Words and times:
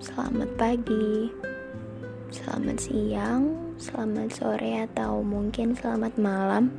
Selamat 0.00 0.56
pagi, 0.56 1.28
selamat 2.32 2.80
siang, 2.80 3.76
selamat 3.76 4.32
sore, 4.32 4.80
atau 4.88 5.20
mungkin 5.20 5.76
selamat 5.76 6.16
malam, 6.16 6.72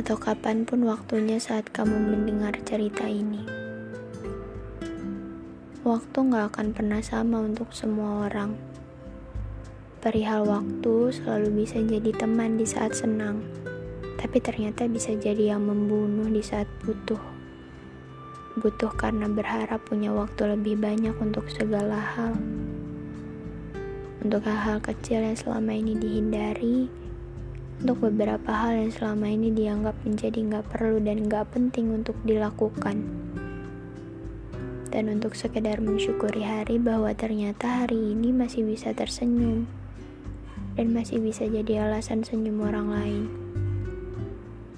atau 0.00 0.16
kapan 0.16 0.64
pun 0.64 0.88
waktunya 0.88 1.36
saat 1.36 1.68
kamu 1.68 1.92
mendengar 1.92 2.56
cerita 2.64 3.04
ini. 3.04 3.44
Waktu 5.84 6.16
gak 6.32 6.56
akan 6.56 6.72
pernah 6.72 7.04
sama 7.04 7.44
untuk 7.44 7.76
semua 7.76 8.32
orang. 8.32 8.56
Perihal 10.00 10.48
waktu 10.48 11.12
selalu 11.12 11.60
bisa 11.60 11.76
jadi 11.84 12.08
teman 12.16 12.56
di 12.56 12.64
saat 12.64 12.96
senang, 12.96 13.44
tapi 14.16 14.40
ternyata 14.40 14.88
bisa 14.88 15.12
jadi 15.12 15.52
yang 15.52 15.68
membunuh 15.68 16.32
di 16.32 16.40
saat 16.40 16.72
butuh 16.88 17.39
butuh 18.58 18.90
karena 18.98 19.30
berharap 19.30 19.78
punya 19.86 20.10
waktu 20.10 20.58
lebih 20.58 20.82
banyak 20.82 21.14
untuk 21.22 21.46
segala 21.46 21.98
hal. 21.98 22.34
Untuk 24.20 24.42
hal-hal 24.42 24.82
kecil 24.82 25.22
yang 25.22 25.38
selama 25.38 25.70
ini 25.70 25.94
dihindari, 25.94 26.90
untuk 27.80 28.12
beberapa 28.12 28.52
hal 28.52 28.76
yang 28.76 28.92
selama 28.92 29.30
ini 29.32 29.48
dianggap 29.54 29.96
menjadi 30.04 30.36
nggak 30.36 30.66
perlu 30.68 31.00
dan 31.00 31.24
nggak 31.24 31.48
penting 31.54 31.94
untuk 31.94 32.18
dilakukan. 32.26 33.06
Dan 34.90 35.08
untuk 35.08 35.38
sekedar 35.38 35.78
mensyukuri 35.78 36.42
hari 36.42 36.76
bahwa 36.82 37.14
ternyata 37.14 37.86
hari 37.86 38.12
ini 38.12 38.34
masih 38.34 38.66
bisa 38.66 38.90
tersenyum 38.90 39.70
dan 40.76 40.92
masih 40.92 41.22
bisa 41.22 41.46
jadi 41.46 41.88
alasan 41.88 42.26
senyum 42.26 42.60
orang 42.60 42.88
lain. 42.90 43.39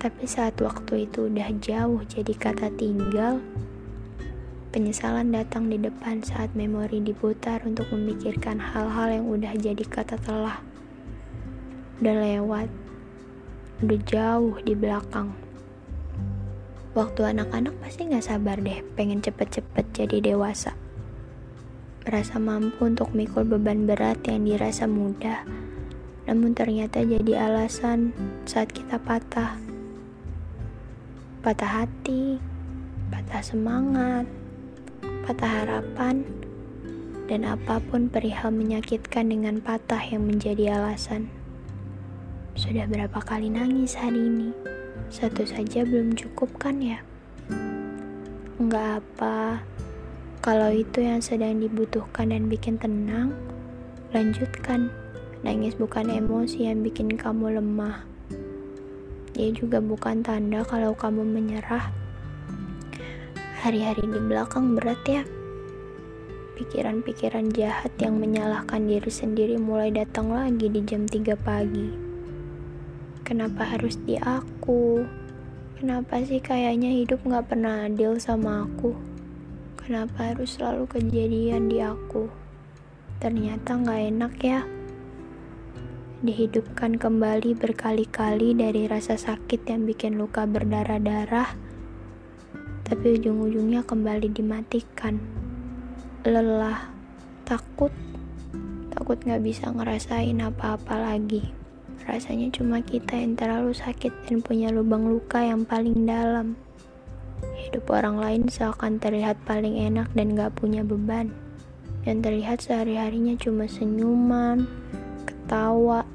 Tapi 0.02 0.26
saat 0.26 0.58
waktu 0.58 1.06
itu 1.06 1.30
udah 1.30 1.46
jauh 1.62 2.02
jadi 2.10 2.34
kata 2.34 2.74
tinggal, 2.74 3.38
penyesalan 4.74 5.30
datang 5.30 5.70
di 5.70 5.78
depan 5.78 6.18
saat 6.26 6.50
memori 6.58 6.98
diputar 6.98 7.62
untuk 7.62 7.86
memikirkan 7.94 8.58
hal-hal 8.58 9.22
yang 9.22 9.30
udah 9.30 9.54
jadi 9.54 9.84
kata 9.86 10.18
telah. 10.18 10.58
Udah 12.02 12.18
lewat, 12.18 12.66
udah 13.86 14.00
jauh 14.02 14.58
di 14.66 14.74
belakang. 14.74 15.38
Waktu 16.98 17.22
anak-anak 17.22 17.78
pasti 17.78 18.10
gak 18.10 18.26
sabar 18.26 18.58
deh 18.58 18.82
pengen 18.98 19.22
cepet-cepet 19.22 19.86
jadi 19.94 20.34
dewasa. 20.34 20.74
Merasa 22.02 22.42
mampu 22.42 22.90
untuk 22.90 23.14
mikul 23.14 23.46
beban 23.46 23.86
berat 23.86 24.18
yang 24.26 24.50
dirasa 24.50 24.90
mudah, 24.90 25.46
namun 26.26 26.58
ternyata 26.58 27.06
jadi 27.06 27.46
alasan 27.46 28.10
saat 28.50 28.74
kita 28.74 28.98
patah 28.98 29.71
patah 31.42 31.82
hati, 31.82 32.38
patah 33.10 33.42
semangat, 33.42 34.30
patah 35.26 35.50
harapan, 35.50 36.22
dan 37.26 37.42
apa 37.42 37.82
pun 37.82 38.06
perihal 38.06 38.54
menyakitkan 38.54 39.26
dengan 39.26 39.58
patah 39.58 39.98
yang 40.06 40.22
menjadi 40.22 40.78
alasan. 40.78 41.26
Sudah 42.54 42.86
berapa 42.86 43.18
kali 43.18 43.50
nangis 43.50 43.98
hari 43.98 44.22
ini? 44.22 44.54
Satu 45.10 45.42
saja 45.42 45.82
belum 45.82 46.14
cukup 46.14 46.62
kan 46.62 46.78
ya? 46.78 47.02
Enggak 48.62 49.02
apa, 49.02 49.66
kalau 50.46 50.70
itu 50.70 51.02
yang 51.02 51.18
sedang 51.18 51.58
dibutuhkan 51.58 52.30
dan 52.30 52.46
bikin 52.46 52.78
tenang, 52.78 53.34
lanjutkan. 54.14 54.94
Nangis 55.42 55.74
bukan 55.74 56.06
emosi 56.06 56.70
yang 56.70 56.86
bikin 56.86 57.18
kamu 57.18 57.58
lemah 57.58 58.11
dia 59.32 59.48
juga 59.48 59.80
bukan 59.80 60.20
tanda 60.20 60.60
kalau 60.68 60.92
kamu 60.92 61.24
menyerah. 61.24 61.88
Hari-hari 63.64 64.04
di 64.04 64.20
belakang 64.20 64.76
berat 64.76 65.00
ya. 65.08 65.24
Pikiran-pikiran 66.60 67.48
jahat 67.56 67.96
yang 67.96 68.20
menyalahkan 68.20 68.84
diri 68.84 69.08
sendiri 69.08 69.56
mulai 69.56 69.88
datang 69.88 70.28
lagi 70.28 70.68
di 70.68 70.84
jam 70.84 71.08
3 71.08 71.32
pagi. 71.40 71.88
Kenapa 73.24 73.64
harus 73.64 73.96
di 74.04 74.20
aku? 74.20 75.00
Kenapa 75.80 76.20
sih 76.28 76.44
kayaknya 76.44 76.92
hidup 76.92 77.24
gak 77.24 77.48
pernah 77.48 77.88
adil 77.88 78.20
sama 78.20 78.68
aku? 78.68 78.92
Kenapa 79.80 80.36
harus 80.36 80.60
selalu 80.60 80.84
kejadian 80.92 81.72
di 81.72 81.80
aku? 81.80 82.28
Ternyata 83.16 83.80
gak 83.80 84.00
enak 84.12 84.34
ya 84.44 84.81
dihidupkan 86.22 87.02
kembali 87.02 87.58
berkali-kali 87.58 88.54
dari 88.54 88.86
rasa 88.86 89.18
sakit 89.18 89.66
yang 89.66 89.90
bikin 89.90 90.14
luka 90.14 90.46
berdarah-darah, 90.46 91.50
tapi 92.86 93.18
ujung-ujungnya 93.18 93.82
kembali 93.82 94.30
dimatikan. 94.30 95.18
Lelah, 96.22 96.94
takut, 97.42 97.90
takut 98.94 99.18
gak 99.26 99.42
bisa 99.42 99.74
ngerasain 99.74 100.38
apa-apa 100.38 100.94
lagi. 100.94 101.42
Rasanya 102.06 102.54
cuma 102.54 102.78
kita 102.86 103.18
yang 103.18 103.34
terlalu 103.34 103.74
sakit 103.74 104.30
dan 104.30 104.46
punya 104.46 104.70
lubang 104.70 105.10
luka 105.10 105.42
yang 105.42 105.66
paling 105.66 106.06
dalam. 106.06 106.54
Hidup 107.66 107.90
orang 107.90 108.22
lain 108.22 108.42
seakan 108.46 109.02
terlihat 109.02 109.42
paling 109.42 109.74
enak 109.74 110.06
dan 110.14 110.38
gak 110.38 110.54
punya 110.54 110.86
beban. 110.86 111.34
Yang 112.06 112.18
terlihat 112.30 112.58
sehari-harinya 112.62 113.34
cuma 113.38 113.66
senyuman, 113.66 114.70
ketawa, 115.52 116.08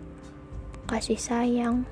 kasih 0.90 1.22
sayang. 1.22 1.86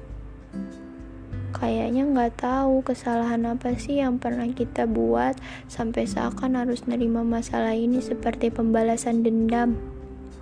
Kayaknya 1.54 2.10
nggak 2.10 2.42
tahu 2.42 2.82
kesalahan 2.82 3.46
apa 3.46 3.78
sih 3.78 4.02
yang 4.02 4.18
pernah 4.18 4.50
kita 4.50 4.90
buat 4.90 5.38
sampai 5.70 6.10
seakan 6.10 6.58
harus 6.58 6.90
nerima 6.90 7.22
masalah 7.22 7.78
ini 7.78 8.02
seperti 8.02 8.50
pembalasan 8.50 9.22
dendam. 9.22 9.78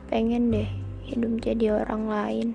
Pengen 0.07 0.55
deh 0.55 0.71
hidup 1.03 1.43
jadi 1.43 1.83
orang 1.83 2.07
lain 2.07 2.47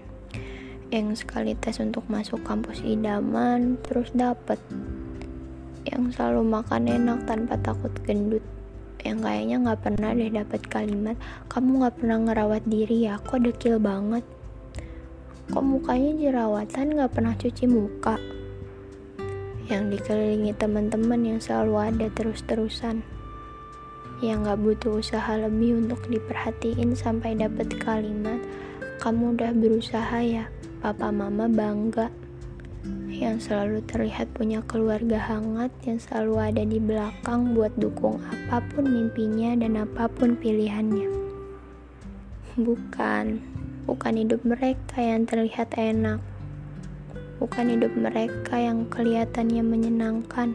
yang 0.88 1.12
sekali 1.12 1.52
tes 1.52 1.76
untuk 1.84 2.08
masuk 2.08 2.40
kampus 2.40 2.80
idaman 2.80 3.76
terus 3.84 4.08
dapet 4.16 4.56
yang 5.84 6.08
selalu 6.08 6.40
makan 6.40 6.88
enak 6.88 7.28
tanpa 7.28 7.60
takut 7.60 7.92
gendut 8.08 8.40
yang 9.04 9.20
kayaknya 9.20 9.60
nggak 9.60 9.80
pernah 9.84 10.16
deh 10.16 10.32
dapet 10.32 10.64
kalimat 10.72 11.20
kamu 11.52 11.84
nggak 11.84 11.96
pernah 12.00 12.18
ngerawat 12.24 12.64
diri 12.64 13.12
ya 13.12 13.20
kok 13.20 13.44
dekil 13.44 13.76
banget 13.76 14.24
kok 15.48 15.64
mukanya 15.64 16.12
jerawatan 16.12 17.00
gak 17.00 17.12
pernah 17.16 17.32
cuci 17.32 17.64
muka? 17.64 18.20
Yang 19.68 19.96
dikelilingi 19.96 20.52
teman-teman 20.56 21.20
yang 21.24 21.40
selalu 21.40 21.92
ada 21.92 22.06
terus-terusan. 22.12 23.00
Yang 24.20 24.38
gak 24.44 24.60
butuh 24.60 24.92
usaha 25.00 25.32
lebih 25.40 25.80
untuk 25.88 26.04
diperhatiin 26.08 26.92
sampai 26.92 27.32
dapat 27.36 27.72
kalimat 27.80 28.40
kamu 29.00 29.38
udah 29.38 29.52
berusaha 29.56 30.18
ya? 30.20 30.50
Papa 30.84 31.08
mama 31.08 31.48
bangga. 31.48 32.12
Yang 33.08 33.50
selalu 33.50 33.82
terlihat 33.88 34.30
punya 34.36 34.60
keluarga 34.68 35.16
hangat 35.16 35.72
yang 35.88 35.98
selalu 35.98 36.34
ada 36.38 36.62
di 36.62 36.76
belakang 36.76 37.56
buat 37.56 37.72
dukung 37.80 38.20
apa 38.28 38.62
pun 38.74 38.84
mimpinya 38.86 39.58
dan 39.58 39.80
apa 39.80 40.06
pun 40.12 40.36
pilihannya. 40.36 41.08
Bukan 42.58 43.57
bukan 43.88 44.20
hidup 44.20 44.44
mereka 44.44 45.00
yang 45.00 45.24
terlihat 45.24 45.72
enak, 45.80 46.20
bukan 47.40 47.72
hidup 47.72 47.96
mereka 47.96 48.60
yang 48.60 48.84
kelihatannya 48.92 49.64
menyenangkan, 49.64 50.52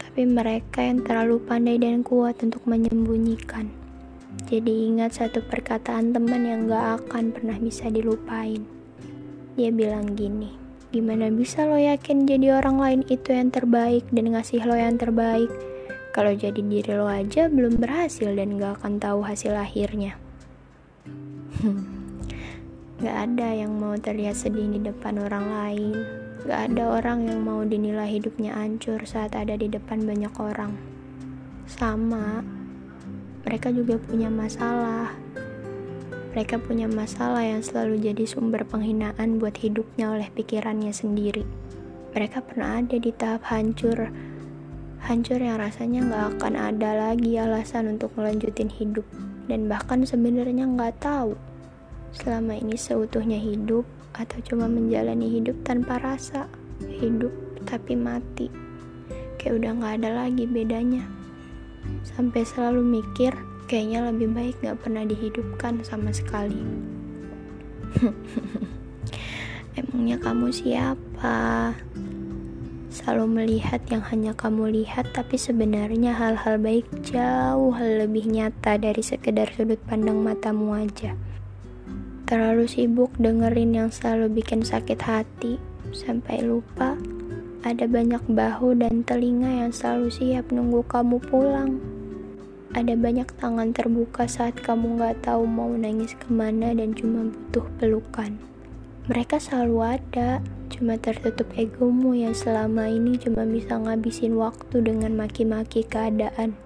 tapi 0.00 0.24
mereka 0.24 0.80
yang 0.80 1.04
terlalu 1.04 1.36
pandai 1.44 1.76
dan 1.76 2.00
kuat 2.00 2.40
untuk 2.40 2.64
menyembunyikan. 2.64 3.68
Jadi 4.48 4.88
ingat 4.88 5.20
satu 5.20 5.44
perkataan 5.44 6.16
teman 6.16 6.48
yang 6.48 6.64
gak 6.64 7.04
akan 7.04 7.36
pernah 7.36 7.60
bisa 7.60 7.92
dilupain. 7.92 8.64
Dia 9.60 9.68
bilang 9.68 10.16
gini, 10.16 10.56
gimana 10.94 11.28
bisa 11.28 11.68
lo 11.68 11.76
yakin 11.76 12.24
jadi 12.24 12.56
orang 12.56 12.80
lain 12.80 13.00
itu 13.12 13.36
yang 13.36 13.52
terbaik 13.52 14.08
dan 14.08 14.32
ngasih 14.32 14.64
lo 14.64 14.76
yang 14.78 14.96
terbaik? 14.96 15.52
Kalau 16.16 16.32
jadi 16.32 16.56
diri 16.56 16.96
lo 16.96 17.04
aja 17.04 17.52
belum 17.52 17.76
berhasil 17.76 18.32
dan 18.32 18.56
gak 18.56 18.80
akan 18.80 18.96
tahu 18.96 19.20
hasil 19.20 19.52
akhirnya. 19.52 20.16
Gak 23.06 23.38
ada 23.38 23.54
yang 23.54 23.78
mau 23.78 23.94
terlihat 23.94 24.34
sedih 24.34 24.66
di 24.66 24.82
depan 24.82 25.22
orang 25.22 25.46
lain. 25.46 25.94
Gak 26.42 26.74
ada 26.74 26.98
orang 26.98 27.30
yang 27.30 27.38
mau 27.38 27.62
dinilai 27.62 28.18
hidupnya 28.18 28.58
hancur 28.58 28.98
saat 29.06 29.30
ada 29.38 29.54
di 29.54 29.70
depan 29.70 30.02
banyak 30.02 30.34
orang. 30.42 30.74
Sama, 31.70 32.42
mereka 33.46 33.70
juga 33.70 34.02
punya 34.02 34.26
masalah. 34.26 35.14
Mereka 36.34 36.58
punya 36.66 36.90
masalah 36.90 37.46
yang 37.46 37.62
selalu 37.62 38.10
jadi 38.10 38.26
sumber 38.26 38.66
penghinaan 38.66 39.38
buat 39.38 39.54
hidupnya 39.54 40.10
oleh 40.10 40.26
pikirannya 40.34 40.90
sendiri. 40.90 41.46
Mereka 42.10 42.42
pernah 42.42 42.82
ada 42.82 42.98
di 42.98 43.14
tahap 43.14 43.46
hancur, 43.46 44.10
hancur 45.06 45.38
yang 45.38 45.62
rasanya 45.62 46.02
gak 46.10 46.42
akan 46.42 46.58
ada 46.58 46.90
lagi 47.06 47.38
alasan 47.38 47.86
untuk 47.86 48.10
melanjutin 48.18 48.66
hidup, 48.66 49.06
dan 49.46 49.70
bahkan 49.70 50.02
sebenarnya 50.02 50.66
gak 50.74 50.98
tahu 50.98 51.38
selama 52.16 52.56
ini 52.56 52.74
seutuhnya 52.74 53.36
hidup 53.36 53.84
atau 54.16 54.40
cuma 54.44 54.66
menjalani 54.66 55.28
hidup 55.28 55.56
tanpa 55.62 56.00
rasa 56.00 56.48
hidup 56.80 57.32
tapi 57.68 57.92
mati 57.92 58.48
kayak 59.36 59.60
udah 59.60 59.70
gak 59.78 59.94
ada 60.02 60.10
lagi 60.24 60.48
bedanya 60.48 61.04
sampai 62.02 62.42
selalu 62.42 62.82
mikir 62.82 63.36
kayaknya 63.66 64.06
lebih 64.10 64.30
baik 64.30 64.54
gak 64.62 64.78
pernah 64.80 65.02
dihidupkan 65.02 65.82
sama 65.82 66.14
sekali. 66.14 66.62
Emangnya 69.78 70.16
kamu 70.22 70.54
siapa? 70.54 71.74
Selalu 72.88 73.24
melihat 73.28 73.84
yang 73.92 74.00
hanya 74.08 74.32
kamu 74.32 74.72
lihat, 74.72 75.12
tapi 75.12 75.36
sebenarnya 75.36 76.16
hal-hal 76.16 76.56
baik 76.56 76.88
jauh 77.04 77.76
lebih 77.76 78.24
nyata 78.24 78.80
dari 78.80 79.04
sekedar 79.04 79.52
sudut 79.52 79.76
pandang 79.84 80.24
matamu 80.24 80.72
aja. 80.72 81.12
Terlalu 82.26 82.66
sibuk 82.66 83.14
dengerin 83.22 83.70
yang 83.70 83.90
selalu 83.94 84.42
bikin 84.42 84.66
sakit 84.66 84.98
hati, 84.98 85.62
sampai 85.94 86.42
lupa 86.42 86.98
ada 87.62 87.86
banyak 87.86 88.22
bahu 88.30 88.78
dan 88.78 89.06
telinga 89.06 89.66
yang 89.66 89.70
selalu 89.70 90.10
siap 90.10 90.50
nunggu 90.50 90.82
kamu 90.90 91.22
pulang. 91.22 91.78
Ada 92.74 92.98
banyak 92.98 93.30
tangan 93.38 93.70
terbuka 93.70 94.26
saat 94.26 94.58
kamu 94.58 94.98
gak 94.98 95.22
tahu 95.22 95.46
mau 95.46 95.70
nangis 95.70 96.18
ke 96.18 96.26
mana 96.30 96.74
dan 96.74 96.98
cuma 96.98 97.30
butuh 97.30 97.66
pelukan. 97.78 98.38
Mereka 99.06 99.38
selalu 99.38 99.98
ada, 99.98 100.42
cuma 100.66 100.98
tertutup 100.98 101.46
egomu 101.54 102.10
yang 102.10 102.34
selama 102.34 102.90
ini 102.90 103.18
cuma 103.22 103.46
bisa 103.46 103.78
ngabisin 103.78 104.34
waktu 104.34 104.82
dengan 104.82 105.14
maki-maki 105.14 105.86
keadaan. 105.86 106.58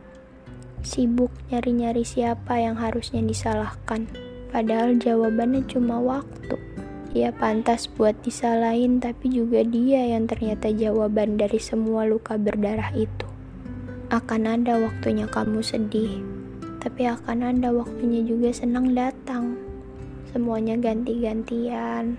Sibuk 0.81 1.29
nyari-nyari 1.53 2.01
siapa 2.01 2.57
yang 2.57 2.81
harusnya 2.81 3.21
disalahkan, 3.21 4.09
padahal 4.51 4.99
jawabannya 4.99 5.63
cuma 5.71 6.03
waktu. 6.03 6.59
Ia 7.11 7.35
pantas 7.35 7.91
buat 7.91 8.15
disalahin, 8.23 9.03
tapi 9.03 9.35
juga 9.35 9.67
dia 9.67 10.15
yang 10.15 10.31
ternyata 10.31 10.71
jawaban 10.71 11.35
dari 11.39 11.59
semua 11.59 12.07
luka 12.07 12.39
berdarah 12.39 12.95
itu. 12.95 13.27
Akan 14.15 14.47
ada 14.47 14.79
waktunya 14.79 15.27
kamu 15.27 15.59
sedih, 15.63 16.23
tapi 16.79 17.11
akan 17.11 17.51
ada 17.51 17.75
waktunya 17.75 18.23
juga 18.23 18.55
senang 18.55 18.95
datang. 18.95 19.59
Semuanya 20.31 20.79
ganti-gantian, 20.79 22.15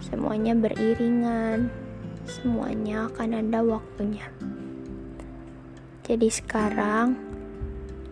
semuanya 0.00 0.56
beriringan, 0.56 1.68
semuanya 2.24 3.12
akan 3.12 3.44
ada 3.44 3.60
waktunya. 3.60 4.24
Jadi 6.08 6.28
sekarang, 6.32 7.31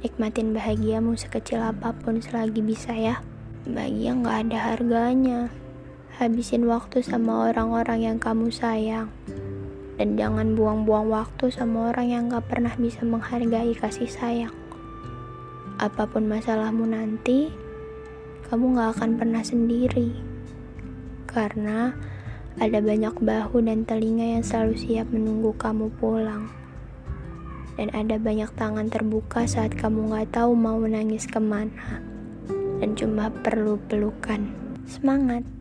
nikmatin 0.00 0.56
bahagiamu 0.56 1.16
sekecil 1.16 1.60
apa 1.60 1.92
pun 1.92 2.20
selagi 2.20 2.60
bisa 2.60 2.92
ya. 2.92 3.20
Bahagia 3.68 4.16
nggak 4.16 4.36
ada 4.48 4.58
harganya. 4.72 5.40
Habisin 6.20 6.68
waktu 6.68 7.00
sama 7.00 7.48
orang-orang 7.48 8.04
yang 8.04 8.18
kamu 8.20 8.52
sayang. 8.52 9.08
Dan 10.00 10.16
jangan 10.16 10.56
buang-buang 10.56 11.12
waktu 11.12 11.52
sama 11.52 11.92
orang 11.92 12.08
yang 12.08 12.22
gak 12.32 12.48
pernah 12.48 12.72
bisa 12.80 13.04
menghargai 13.04 13.76
kasih 13.76 14.08
sayang. 14.08 14.54
Apa 15.76 16.08
pun 16.08 16.24
masalahmu 16.24 16.88
nanti, 16.88 17.52
kamu 18.48 18.80
gak 18.80 18.96
akan 18.96 19.20
pernah 19.20 19.44
sendiri 19.44 20.30
karena 21.30 21.94
ada 22.58 22.82
banyak 22.82 23.14
bahu 23.22 23.62
dan 23.62 23.86
telinga 23.86 24.36
yang 24.38 24.44
selalu 24.44 24.74
siap 24.74 25.06
menunggu 25.14 25.54
kamu 25.54 25.86
pulang. 26.02 26.50
Dan 27.76 27.92
ada 27.92 28.16
banyak 28.18 28.50
tangan 28.56 28.88
terbuka 28.88 29.44
saat 29.44 29.76
kamu 29.76 30.10
gak 30.10 30.40
tahu 30.40 30.56
mau 30.56 30.80
menangis 30.80 31.28
ke 31.28 31.38
mana. 31.38 32.02
Dan 32.80 32.96
cuma 32.96 33.28
perlu 33.30 33.76
pelukan. 33.86 34.48
Semangat! 34.88 35.59